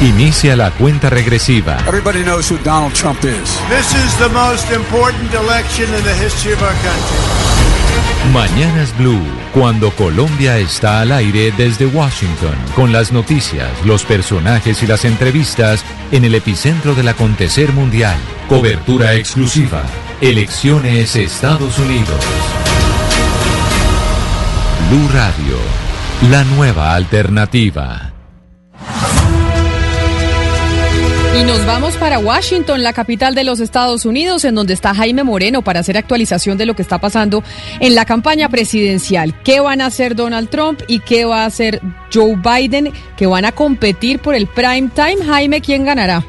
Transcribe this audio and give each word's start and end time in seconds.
Inicia 0.00 0.54
la 0.54 0.70
cuenta 0.70 1.10
regresiva. 1.10 1.76
Everybody 1.88 2.22
knows 2.22 2.52
who 2.52 2.56
Donald 2.62 2.94
Trump 2.94 3.18
is. 3.24 3.58
This 3.68 3.92
is 3.94 4.16
the 4.18 4.28
most 4.28 4.70
important 4.70 5.34
election 5.34 5.92
in 5.92 6.04
the 6.04 6.14
history 6.14 6.52
of 6.52 6.62
our 6.62 6.70
country. 6.70 7.48
Mañanas 8.32 8.96
Blue, 8.96 9.20
cuando 9.52 9.90
Colombia 9.90 10.58
está 10.58 11.00
al 11.00 11.10
aire 11.10 11.52
desde 11.56 11.86
Washington, 11.86 12.54
con 12.76 12.92
las 12.92 13.10
noticias, 13.10 13.70
los 13.84 14.04
personajes 14.04 14.84
y 14.84 14.86
las 14.86 15.04
entrevistas 15.04 15.84
en 16.12 16.24
el 16.24 16.36
epicentro 16.36 16.94
del 16.94 17.08
acontecer 17.08 17.72
mundial. 17.72 18.16
Cobertura 18.48 19.14
exclusiva. 19.14 19.82
Elecciones 20.20 21.16
Estados 21.16 21.76
Unidos. 21.76 22.24
Blue 24.90 25.08
Radio, 25.12 25.56
la 26.30 26.44
nueva 26.44 26.94
alternativa. 26.94 28.07
Y 31.38 31.44
nos 31.44 31.64
vamos 31.66 31.96
para 31.96 32.18
Washington, 32.18 32.82
la 32.82 32.92
capital 32.92 33.32
de 33.36 33.44
los 33.44 33.60
Estados 33.60 34.04
Unidos, 34.04 34.44
en 34.44 34.56
donde 34.56 34.74
está 34.74 34.92
Jaime 34.92 35.22
Moreno 35.22 35.62
para 35.62 35.78
hacer 35.78 35.96
actualización 35.96 36.58
de 36.58 36.66
lo 36.66 36.74
que 36.74 36.82
está 36.82 36.98
pasando 36.98 37.44
en 37.78 37.94
la 37.94 38.04
campaña 38.04 38.48
presidencial. 38.48 39.40
¿Qué 39.44 39.60
van 39.60 39.80
a 39.80 39.86
hacer 39.86 40.16
Donald 40.16 40.50
Trump 40.50 40.80
y 40.88 40.98
qué 40.98 41.26
va 41.26 41.44
a 41.44 41.46
hacer 41.46 41.80
Joe 42.12 42.34
Biden? 42.34 42.92
Que 43.16 43.26
van 43.26 43.44
a 43.44 43.52
competir 43.52 44.18
por 44.18 44.34
el 44.34 44.48
prime 44.48 44.90
time. 44.92 45.24
Jaime, 45.24 45.60
¿quién 45.60 45.84
ganará? 45.84 46.24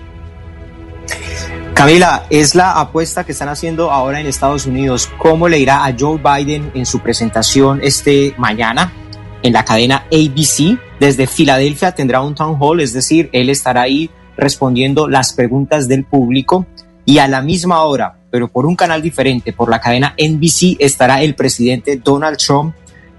Camila, 1.73 2.27
es 2.29 2.53
la 2.53 2.73
apuesta 2.73 3.23
que 3.23 3.31
están 3.31 3.49
haciendo 3.49 3.89
ahora 3.89 4.19
en 4.19 4.27
Estados 4.27 4.67
Unidos. 4.67 5.09
¿Cómo 5.17 5.49
le 5.49 5.57
irá 5.57 5.85
a 5.85 5.95
Joe 5.99 6.19
Biden 6.23 6.69
en 6.75 6.85
su 6.85 6.99
presentación 6.99 7.79
este 7.81 8.35
mañana 8.37 8.93
en 9.41 9.53
la 9.53 9.65
cadena 9.65 10.05
ABC? 10.11 10.77
Desde 10.99 11.25
Filadelfia 11.25 11.93
tendrá 11.93 12.21
un 12.21 12.35
town 12.35 12.57
hall, 12.59 12.79
es 12.79 12.93
decir, 12.93 13.31
él 13.33 13.49
estará 13.49 13.81
ahí 13.81 14.11
respondiendo 14.39 15.07
las 15.07 15.33
preguntas 15.33 15.87
del 15.87 16.05
público 16.05 16.65
y 17.05 17.19
a 17.19 17.27
la 17.27 17.41
misma 17.41 17.83
hora, 17.83 18.15
pero 18.31 18.47
por 18.47 18.65
un 18.65 18.75
canal 18.75 19.01
diferente, 19.01 19.53
por 19.53 19.69
la 19.69 19.79
cadena 19.79 20.15
NBC, 20.17 20.77
estará 20.79 21.21
el 21.21 21.35
presidente 21.35 21.99
Donald 22.03 22.37
Trump 22.37 22.75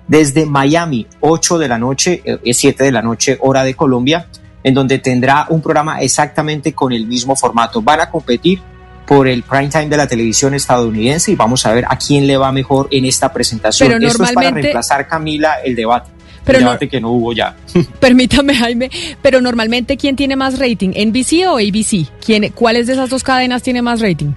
desde 0.06 0.46
Miami, 0.46 1.06
8 1.20 1.58
de 1.58 1.68
la 1.68 1.78
noche, 1.78 2.22
eh, 2.24 2.54
7 2.54 2.84
de 2.84 2.92
la 2.92 3.02
noche, 3.02 3.38
hora 3.40 3.62
de 3.62 3.74
Colombia, 3.74 4.26
en 4.62 4.74
donde 4.74 4.98
tendrá 4.98 5.46
un 5.48 5.62
programa 5.62 6.00
exactamente 6.00 6.72
con 6.72 6.92
el 6.92 7.06
mismo 7.06 7.36
formato. 7.36 7.80
Van 7.80 8.00
a 8.00 8.10
competir 8.10 8.60
por 9.06 9.26
el 9.26 9.42
prime 9.42 9.68
time 9.68 9.88
de 9.88 9.96
la 9.96 10.06
televisión 10.06 10.54
estadounidense 10.54 11.32
y 11.32 11.36
vamos 11.36 11.66
a 11.66 11.72
ver 11.72 11.84
a 11.88 11.96
quién 11.96 12.26
le 12.26 12.36
va 12.36 12.52
mejor 12.52 12.88
en 12.90 13.04
esta 13.04 13.32
presentación. 13.32 13.88
Pero 13.88 14.06
Esto 14.06 14.24
es 14.24 14.32
para 14.32 14.50
reemplazar, 14.50 15.08
Camila, 15.08 15.54
el 15.64 15.74
debate. 15.74 16.10
Pero 16.44 16.60
no- 16.60 16.66
debate 16.66 16.88
que 16.88 17.00
no 17.00 17.10
hubo 17.10 17.32
ya. 17.32 17.56
Permítame, 18.00 18.54
Jaime, 18.54 18.90
pero 19.22 19.40
normalmente, 19.40 19.96
¿quién 19.96 20.16
tiene 20.16 20.36
más 20.36 20.58
rating? 20.58 20.90
¿NBC 20.90 21.46
o 21.48 21.58
ABC? 21.58 22.08
¿Quién, 22.24 22.48
¿Cuáles 22.52 22.86
de 22.86 22.94
esas 22.94 23.10
dos 23.10 23.22
cadenas 23.22 23.62
tiene 23.62 23.82
más 23.82 24.00
rating? 24.00 24.32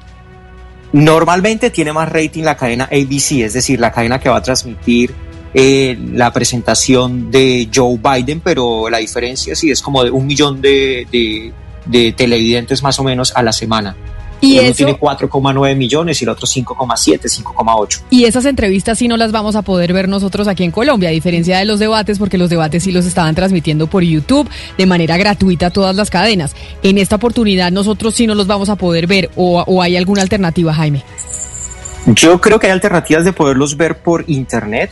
Normalmente 0.91 1.69
tiene 1.71 1.91
más 1.91 2.09
rating 2.11 2.43
la 2.43 2.55
cadena 2.55 2.83
ABC, 2.85 3.41
es 3.43 3.53
decir, 3.53 3.79
la 3.79 3.91
cadena 3.91 4.19
que 4.19 4.29
va 4.29 4.37
a 4.37 4.43
transmitir 4.43 5.11
eh, 5.55 5.97
la 6.13 6.31
presentación 6.31 7.31
de 7.31 7.67
Joe 7.73 7.97
Biden, 7.97 8.41
pero 8.41 8.89
la 8.89 8.99
diferencia 8.99 9.55
sí 9.55 9.71
es 9.71 9.81
como 9.81 10.03
de 10.03 10.11
un 10.11 10.27
millón 10.27 10.61
de, 10.61 11.07
de- 11.11 11.51
de 11.85 12.11
televidentes 12.13 12.81
más 12.83 12.99
o 12.99 13.03
menos 13.03 13.33
a 13.35 13.41
la 13.43 13.51
semana. 13.51 13.95
Y 14.45 14.59
Uno 14.59 14.67
eso- 14.67 14.75
tiene 14.77 14.97
4,9 14.97 15.75
millones 15.75 16.21
y 16.21 16.25
el 16.25 16.29
otro 16.29 16.45
5,7, 16.45 17.29
5,8. 17.29 18.01
Y 18.09 18.25
esas 18.25 18.45
entrevistas 18.45 18.97
sí 18.97 19.07
no 19.07 19.15
las 19.17 19.31
vamos 19.31 19.55
a 19.55 19.61
poder 19.61 19.93
ver 19.93 20.09
nosotros 20.09 20.47
aquí 20.47 20.63
en 20.63 20.71
Colombia, 20.71 21.09
a 21.09 21.11
diferencia 21.13 21.57
de 21.57 21.65
los 21.65 21.79
debates, 21.79 22.19
porque 22.19 22.37
los 22.37 22.49
debates 22.49 22.83
sí 22.83 22.91
los 22.91 23.05
estaban 23.05 23.35
transmitiendo 23.35 23.87
por 23.87 24.03
YouTube 24.03 24.49
de 24.77 24.85
manera 24.85 25.17
gratuita 25.17 25.69
todas 25.69 25.95
las 25.95 26.09
cadenas. 26.09 26.55
En 26.83 26.97
esta 26.97 27.15
oportunidad 27.15 27.71
nosotros 27.71 28.13
sí 28.15 28.27
no 28.27 28.35
los 28.35 28.47
vamos 28.47 28.69
a 28.69 28.75
poder 28.75 29.07
ver 29.07 29.31
o, 29.35 29.61
o 29.65 29.81
hay 29.81 29.95
alguna 29.97 30.21
alternativa, 30.21 30.73
Jaime. 30.73 31.03
Yo 32.07 32.41
creo 32.41 32.59
que 32.59 32.67
hay 32.67 32.73
alternativas 32.73 33.23
de 33.23 33.31
poderlos 33.31 33.77
ver 33.77 33.99
por 33.99 34.25
internet 34.27 34.91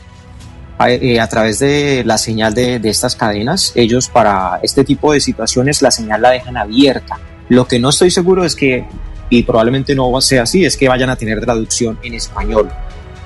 a, 0.78 0.90
eh, 0.92 1.20
a 1.20 1.28
través 1.28 1.60
de 1.60 2.04
la 2.06 2.18
señal 2.18 2.54
de, 2.54 2.80
de 2.80 2.90
estas 2.90 3.16
cadenas. 3.18 3.74
Ellos 3.76 4.08
para 4.08 4.60
este 4.64 4.86
tipo 4.86 5.12
de 5.12 5.20
situaciones 5.20 5.82
la 5.82 5.92
señal 5.92 6.22
la 6.22 6.30
dejan 6.32 6.56
abierta. 6.56 7.20
Lo 7.50 7.68
que 7.68 7.80
no 7.80 7.90
estoy 7.90 8.12
seguro 8.12 8.46
es 8.46 8.56
que, 8.56 8.86
y 9.31 9.44
probablemente 9.44 9.96
no 9.96 10.19
sea 10.19 10.44
así, 10.44 10.66
es 10.66 10.75
que 10.78 10.90
vayan 10.90 11.09
a 11.09 11.16
tener 11.16 11.40
traducción 11.40 11.97
en 12.03 12.14
español. 12.14 12.69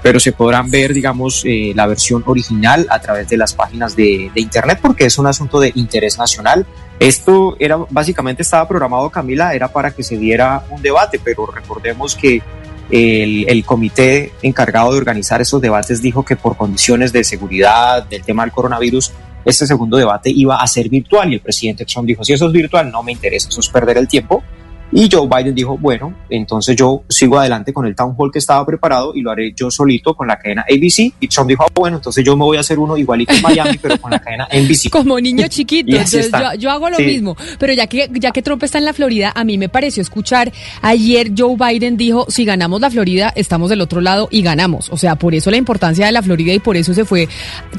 Pero 0.03 0.19
se 0.19 0.31
podrán 0.31 0.69
ver, 0.69 0.93
digamos, 0.93 1.41
eh, 1.45 1.73
la 1.75 1.87
versión 1.87 2.23
original 2.27 2.85
a 2.91 3.01
través 3.01 3.27
de 3.27 3.37
las 3.37 3.55
páginas 3.55 3.95
de, 3.95 4.29
internet 4.35 4.77
porque 4.79 5.05
es 5.05 5.17
un 5.17 5.25
asunto 5.25 5.59
de 5.59 5.71
interés 5.73 6.19
nacional. 6.19 6.67
Esto 6.99 7.57
era 7.59 7.77
básicamente 7.89 8.43
estaba 8.43 8.67
programado, 8.67 9.09
Camila, 9.09 9.55
era 9.55 9.67
para 9.67 9.91
que 9.91 10.03
se 10.03 10.15
diera 10.15 10.63
un 10.69 10.79
debate, 10.83 11.19
pero 11.21 11.47
recordemos 11.47 12.15
que 12.15 12.43
el, 12.91 13.49
el 13.49 13.65
comité 13.65 14.31
encargado 14.43 14.91
de 14.91 14.99
organizar 14.99 15.41
esos 15.41 15.59
debates 15.59 16.03
dijo 16.03 16.23
que 16.23 16.35
por 16.35 16.55
condiciones 16.55 17.11
de 17.11 17.23
seguridad 17.23 18.05
del 18.05 18.21
tema 18.21 18.43
del 18.43 18.51
coronavirus, 18.51 19.11
este 19.43 19.65
segundo 19.65 19.97
debate 19.97 20.29
iba 20.29 20.57
a 20.57 20.67
ser 20.67 20.87
virtual 20.87 21.31
y 21.31 21.35
el 21.35 21.41
presidente 21.41 21.83
Trump 21.83 22.07
dijo, 22.07 22.23
si 22.23 22.33
eso 22.33 22.45
es 22.45 22.51
virtual, 22.51 22.91
no 22.91 23.01
me 23.01 23.11
interesa, 23.11 23.49
eso 23.49 23.59
es 23.59 23.69
perder 23.69 23.97
el 23.97 24.07
tiempo. 24.07 24.43
Y 24.91 25.09
Joe 25.11 25.27
Biden 25.27 25.53
dijo, 25.55 25.77
bueno, 25.77 26.13
entonces 26.29 26.75
yo 26.75 27.03
sigo 27.09 27.37
adelante 27.39 27.73
con 27.73 27.85
el 27.85 27.95
town 27.95 28.15
hall 28.17 28.31
que 28.31 28.39
estaba 28.39 28.65
preparado 28.65 29.13
y 29.13 29.21
lo 29.21 29.31
haré 29.31 29.51
yo 29.53 29.69
solito 29.69 30.13
con 30.15 30.27
la 30.27 30.37
cadena 30.37 30.61
ABC. 30.61 31.11
Y 31.19 31.27
Trump 31.27 31.49
dijo, 31.49 31.63
ah, 31.63 31.71
bueno, 31.73 31.97
entonces 31.97 32.23
yo 32.23 32.37
me 32.37 32.43
voy 32.45 32.57
a 32.57 32.61
hacer 32.61 32.79
uno 32.79 32.95
igualito 32.95 33.33
en 33.33 33.41
Miami, 33.41 33.77
pero 33.81 33.97
con 33.99 34.11
la 34.11 34.19
cadena 34.19 34.47
NBC. 34.51 34.89
Como 34.91 35.19
niño 35.19 35.47
chiquito, 35.47 35.89
entonces 35.91 36.31
yo, 36.31 36.53
yo 36.59 36.71
hago 36.71 36.89
lo 36.89 36.97
Sí. 36.97 37.03
mismo. 37.03 37.35
Pero 37.59 37.73
ya 37.73 37.87
que, 37.87 38.09
ya 38.13 38.31
que 38.31 38.41
Trump 38.41 38.63
está 38.63 38.77
en 38.77 38.85
la 38.85 38.93
Florida, 38.93 39.33
a 39.35 39.43
mí 39.43 39.57
me 39.57 39.67
pareció 39.69 40.01
escuchar 40.01 40.51
ayer 40.81 41.31
Joe 41.37 41.55
Biden 41.57 41.97
dijo, 41.97 42.25
si 42.29 42.45
ganamos 42.45 42.79
la 42.79 42.89
Florida, 42.89 43.33
estamos 43.35 43.69
del 43.69 43.81
otro 43.81 44.01
lado 44.01 44.27
y 44.31 44.43
ganamos. 44.43 44.89
O 44.91 44.97
sea, 44.97 45.15
por 45.17 45.35
eso 45.35 45.51
la 45.51 45.57
importancia 45.57 46.05
de 46.05 46.11
la 46.11 46.21
Florida 46.21 46.53
y 46.53 46.59
por 46.59 46.77
eso 46.77 46.93
se 46.93 47.03
fue 47.05 47.27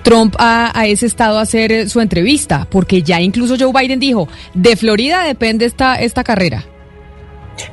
Trump 0.03 0.35
a, 0.39 0.79
a 0.79 0.87
ese 0.87 1.07
estado 1.07 1.39
a 1.39 1.43
hacer 1.43 1.89
su 1.89 2.01
entrevista, 2.01 2.67
porque 2.71 3.03
ya 3.03 3.21
incluso 3.21 3.55
Joe 3.59 3.73
Biden 3.73 4.01
dijo, 4.01 4.29
de 4.55 4.77
Florida 4.77 5.25
depende 5.25 5.65
esta, 5.65 5.97
esta 5.97 6.23
carrera. 6.25 6.65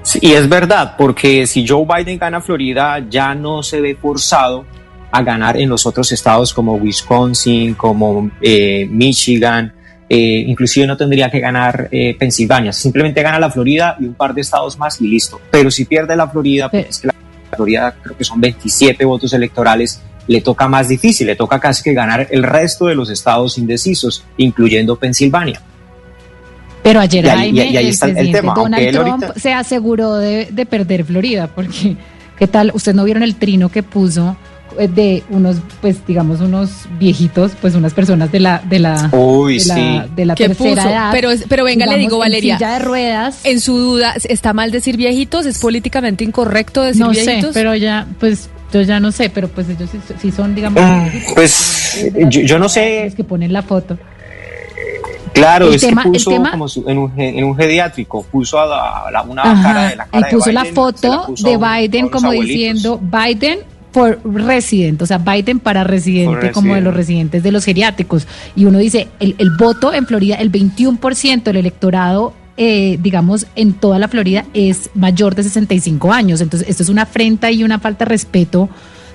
Sí, 0.02 0.20
y 0.22 0.32
es 0.34 0.48
verdad, 0.48 0.96
porque 0.98 1.48
si 1.48 1.68
Joe 1.68 1.86
Biden 1.86 2.18
gana 2.18 2.42
Florida, 2.42 3.00
ya 3.10 3.36
no 3.36 3.64
se 3.64 3.82
ve 3.82 3.96
forzado 3.96 4.66
a 5.12 5.22
ganar 5.22 5.58
en 5.58 5.70
los 5.70 5.86
otros 5.86 6.12
estados 6.12 6.54
como 6.54 6.76
Wisconsin, 6.76 7.76
como 7.76 8.32
eh, 8.42 8.88
Michigan, 8.90 9.72
eh, 10.10 10.44
inclusive 10.48 10.88
no 10.88 10.98
tendría 10.98 11.30
que 11.30 11.40
ganar 11.40 11.88
eh, 11.92 12.16
Pensilvania, 12.18 12.74
simplemente 12.74 13.22
gana 13.22 13.40
la 13.40 13.52
Florida 13.52 13.96
y 14.00 14.06
un 14.06 14.16
par 14.16 14.34
de 14.34 14.42
estados 14.42 14.78
más 14.78 15.00
y 15.02 15.08
listo. 15.08 15.40
Pero 15.52 15.70
si 15.70 15.86
pierde 15.86 16.16
la 16.16 16.28
Florida, 16.28 16.70
pues 16.70 16.88
es 16.90 17.00
que 17.00 17.08
la 17.08 17.14
Florida 17.56 17.96
creo 18.02 18.18
que 18.18 18.24
son 18.24 18.42
27 18.42 19.06
votos 19.06 19.34
electorales, 19.34 20.02
le 20.28 20.42
toca 20.42 20.68
más 20.68 20.88
difícil, 20.88 21.28
le 21.28 21.36
toca 21.36 21.60
casi 21.60 21.84
que 21.84 21.94
ganar 21.94 22.28
el 22.32 22.44
resto 22.44 22.88
de 22.88 22.96
los 22.96 23.10
estados 23.10 23.58
indecisos, 23.58 24.24
incluyendo 24.38 24.96
Pensilvania. 24.96 25.62
Pero 26.84 27.00
ayer 27.00 27.24
Y 27.26 27.30
ahí- 27.30 27.38
Jaime, 27.38 27.66
y 27.72 27.78
ahí 27.78 27.86
el 27.86 27.92
está 27.94 28.06
el 28.08 28.12
presidente 28.14 28.40
tema, 28.42 28.54
aunque 28.54 28.70
Donald 28.72 28.84
él 28.88 28.94
Trump 28.96 29.24
ahorita- 29.24 29.40
se 29.40 29.54
aseguró 29.54 30.16
de, 30.16 30.48
de 30.52 30.66
perder 30.66 31.06
Florida, 31.06 31.48
porque 31.48 31.96
¿qué 32.38 32.48
tal? 32.48 32.72
¿Ustedes 32.74 32.96
no 32.96 33.04
vieron 33.06 33.24
el 33.24 33.36
trino 33.36 33.70
que 33.70 33.84
puso 33.84 34.36
eh, 34.80 34.88
de 34.88 35.24
unos, 35.30 35.58
pues 35.82 36.06
digamos, 36.08 36.42
unos 36.42 36.72
viejitos, 37.00 37.52
pues 37.62 37.76
unas 37.76 37.94
personas 37.94 38.32
de 38.32 38.40
la, 38.40 38.58
de 38.68 38.80
la, 38.80 39.08
Uy, 39.14 39.60
de 39.60 39.66
la, 39.66 39.76
sí. 39.76 40.12
de 40.16 40.26
la 40.26 40.36
¿Qué 40.36 40.48
tercera 40.48 40.76
puso? 40.82 40.90
edad? 40.90 41.10
Pero 41.14 41.30
pero 41.48 41.64
venga, 41.64 41.86
le 41.86 41.98
digo, 42.00 42.16
en 42.16 42.20
Valeria. 42.22 42.58
silla 42.58 42.74
de 42.74 42.80
ruedas. 42.80 43.40
En 43.44 43.60
su 43.62 43.78
duda, 43.78 44.16
¿está 44.28 44.52
mal 44.54 44.72
decir 44.72 44.98
viejitos? 44.98 45.46
¿Es 45.46 45.60
políticamente 45.60 46.24
incorrecto 46.24 46.82
decir 46.82 47.02
No 47.06 47.14
sé, 47.14 47.22
viejitos? 47.24 47.52
pero 47.54 47.76
ya, 47.76 48.08
pues 48.20 48.50
yo 48.74 48.82
ya 48.82 49.00
no 49.00 49.12
sé, 49.12 49.30
pero 49.30 49.48
pues 49.48 49.70
ellos 49.70 49.90
sí, 49.92 50.00
sí 50.20 50.32
son, 50.32 50.56
digamos, 50.56 50.82
Mm. 50.84 51.34
Pues 51.36 52.08
yo 52.30 52.58
no 52.60 52.68
sé, 52.68 53.04
Los 53.06 53.16
que 53.16 53.24
ponen 53.24 53.54
la 53.54 53.62
foto. 53.62 53.98
Claro, 55.34 55.68
El 55.68 55.76
es 55.76 55.82
tema- 55.82 56.04
que 56.04 56.08
el 56.10 56.14
puso 56.14 56.30
tema- 56.32 56.52
como 56.52 56.68
su- 56.68 56.88
en, 56.88 56.98
un, 56.98 57.12
en 57.20 57.44
un 57.44 57.56
geriátrico, 57.56 58.24
puso 58.32 58.60
a 58.60 58.66
la, 58.66 59.12
la- 59.12 59.22
una 59.24 59.42
Ajá, 59.44 59.64
cara 59.64 59.90
de 59.90 59.96
la 59.96 60.06
cara 60.06 60.28
y 60.30 60.34
puso 60.34 60.46
de 60.46 60.52
Biden, 60.52 60.66
la 60.68 60.74
foto 60.74 61.24
puso 61.28 61.48
de 61.50 61.58
Biden 61.58 62.10
como 62.10 62.32
diciendo 62.32 63.00
Biden 63.02 63.60
for 63.92 64.20
resident, 64.24 65.02
o 65.04 65.06
sea, 65.06 65.20
Biden 65.20 65.60
para 65.60 65.84
residente, 65.84 66.52
como 66.52 66.74
de 66.74 66.82
los 66.82 66.94
residentes 66.96 67.44
de 67.44 67.52
los 67.52 67.64
geriátricos. 67.64 68.26
Y 68.56 68.66
uno 68.66 68.80
dice, 68.80 69.08
el, 69.20 69.36
el 69.38 69.52
voto 69.58 69.94
en 69.94 70.08
Florida, 70.08 70.36
el 70.38 70.52
21% 70.52 71.44
del 71.44 71.58
electorado 71.58 72.34
eh, 72.56 73.00
digamos, 73.02 73.48
en 73.56 73.74
toda 73.74 73.98
la 73.98 74.08
Florida 74.08 74.46
es 74.54 74.92
mayor 74.94 75.34
de 75.34 75.42
65 75.44 76.14
años. 76.14 76.40
Entonces, 76.40 76.70
esto 76.70 76.84
es 76.84 76.90
una 76.90 77.02
afrenta 77.04 77.50
y 77.50 77.64
una 77.64 77.80
falta 77.80 78.06
de 78.06 78.10
respeto, 78.10 78.70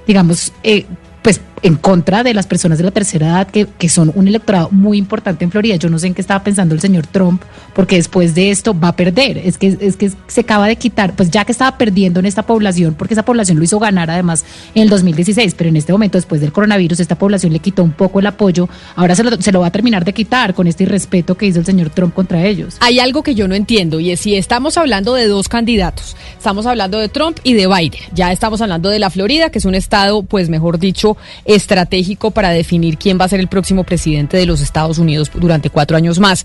digamos, 0.09 0.53
eh, 0.65 0.87
pues 1.23 1.41
en 1.63 1.77
contra 1.77 2.23
de 2.23 2.35
las 2.35 2.47
personas 2.47 2.79
de 2.79 2.85
la 2.85 2.91
tercera 2.91 3.27
edad 3.29 3.47
que, 3.49 3.67
que, 3.67 3.89
son 3.89 4.13
un 4.15 4.29
electorado 4.29 4.69
muy 4.71 4.99
importante 4.99 5.45
en 5.45 5.51
Florida. 5.51 5.77
Yo 5.77 5.89
no 5.89 5.99
sé 5.99 6.07
en 6.09 6.15
qué 6.15 6.21
estaba 6.21 6.43
pensando 6.43 6.75
el 6.75 6.81
señor 6.81 7.07
Trump, 7.07 7.43
porque 7.75 7.97
después 7.97 8.35
de 8.35 8.51
esto 8.51 8.79
va 8.79 8.89
a 8.89 8.97
perder. 8.97 9.39
Es 9.39 9.59
que, 9.59 9.77
es 9.81 9.97
que 9.97 10.11
se 10.27 10.41
acaba 10.41 10.67
de 10.67 10.77
quitar, 10.77 11.15
pues 11.15 11.31
ya 11.31 11.45
que 11.45 11.53
estaba 11.53 11.79
perdiendo 11.79 12.21
en 12.21 12.27
esta 12.27 12.43
población, 12.43 12.95
porque 12.95 13.15
esa 13.15 13.25
población 13.25 13.59
lo 13.59 13.65
hizo 13.65 13.79
ganar 13.79 14.11
además 14.11 14.45
en 14.75 14.83
el 14.83 14.89
2016, 14.89 15.55
pero 15.55 15.71
en 15.71 15.77
este 15.77 15.93
momento, 15.93 16.19
después 16.19 16.41
del 16.41 16.53
coronavirus, 16.53 17.01
esta 17.01 17.17
población 17.17 17.53
le 17.53 17.59
quitó 17.61 17.83
un 17.83 17.93
poco 17.93 18.21
el 18.21 18.27
apoyo. 18.27 18.69
Ahora 18.97 19.15
se 19.15 19.25
lo, 19.25 19.41
se 19.41 19.53
lo 19.53 19.61
va 19.61 19.69
a 19.69 19.73
terminar 19.73 20.05
de 20.05 20.13
quitar 20.13 20.55
con 20.55 20.67
este 20.67 20.85
irrespeto 20.85 21.37
que 21.37 21.47
hizo 21.47 21.61
el 21.61 21.67
señor 21.67 21.91
Trump 21.91 22.15
contra 22.15 22.45
ellos. 22.45 22.77
Hay 22.81 22.99
algo 22.99 23.23
que 23.23 23.35
yo 23.35 23.49
no 23.49 23.55
entiendo 23.55 24.01
y 24.01 24.11
es 24.11 24.21
si 24.21 24.35
estamos 24.35 24.77
hablando 24.77 25.15
de 25.15 25.27
dos 25.27 25.49
candidatos, 25.49 26.17
estamos 26.37 26.67
hablando 26.67 26.99
de 26.99 27.09
Trump 27.09 27.39
y 27.45 27.55
de 27.55 27.67
Biden. 27.67 28.01
Ya 28.13 28.33
estamos 28.33 28.61
hablando 28.61 28.89
de 28.89 28.99
la 28.99 29.11
Florida, 29.11 29.51
que 29.51 29.59
es 29.59 29.65
un 29.65 29.75
estado, 29.75 30.23
pues 30.23 30.49
mejor 30.49 30.79
dicho, 30.79 31.17
estratégico 31.49 32.31
para 32.31 32.51
definir 32.51 32.99
quién 32.99 33.19
va 33.19 33.25
a 33.25 33.29
ser 33.29 33.41
el 33.41 33.49
próximo 33.49 33.83
presidente 33.83 34.37
de 34.37 34.47
los 34.47 34.61
Estados 34.61 34.99
Unidos 34.99 35.31
durante 35.35 35.71
cuatro 35.71 35.97
años 35.97 36.21
más. 36.21 36.45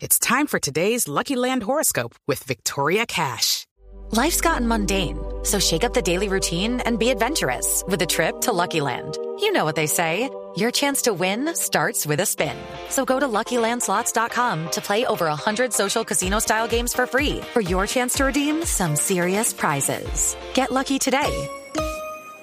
It's 0.00 0.18
time 0.18 0.48
for 0.48 0.58
today's 0.58 1.06
Lucky 1.06 1.36
Land 1.36 1.62
horoscope 1.62 2.16
with 2.26 2.42
Victoria 2.44 3.06
Cash. 3.06 3.66
Life's 4.10 4.40
gotten 4.40 4.66
mundane, 4.66 5.16
so 5.42 5.58
shake 5.60 5.84
up 5.84 5.94
the 5.94 6.02
daily 6.02 6.28
routine 6.28 6.80
and 6.80 6.98
be 6.98 7.10
adventurous 7.10 7.84
with 7.86 8.02
a 8.02 8.06
trip 8.06 8.40
to 8.42 8.52
Lucky 8.52 8.80
Land. 8.80 9.16
You 9.38 9.52
know 9.52 9.64
what 9.64 9.76
they 9.76 9.86
say. 9.86 10.28
Your 10.56 10.70
chance 10.70 11.02
to 11.02 11.14
win 11.14 11.54
starts 11.54 12.04
with 12.04 12.20
a 12.20 12.26
spin. 12.26 12.56
So 12.90 13.06
go 13.06 13.18
to 13.18 13.26
LuckyLandSlots.com 13.26 14.70
to 14.72 14.80
play 14.82 15.06
over 15.06 15.26
100 15.26 15.72
social 15.72 16.04
casino-style 16.04 16.68
games 16.68 16.92
for 16.92 17.06
free 17.06 17.40
for 17.52 17.60
your 17.62 17.86
chance 17.86 18.14
to 18.14 18.24
redeem 18.24 18.64
some 18.64 18.96
serious 18.96 19.54
prizes. 19.54 20.36
Get 20.52 20.70
lucky 20.70 20.98
today 20.98 21.48